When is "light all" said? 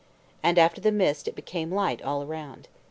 1.71-2.23